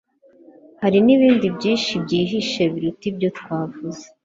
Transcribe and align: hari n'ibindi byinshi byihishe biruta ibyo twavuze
hari 0.81 0.97
n'ibindi 1.05 1.45
byinshi 1.57 1.91
byihishe 2.03 2.61
biruta 2.73 3.03
ibyo 3.11 3.29
twavuze 3.39 4.03